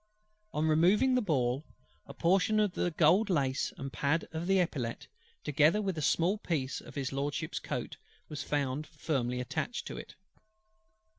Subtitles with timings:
[0.51, 1.63] On removing the ball,
[2.07, 5.05] a portion of the gold lace and pad of the epaulette,
[5.43, 10.15] together with a small piece of HIS LORDSHIP'S coat, was found firmly attached to it.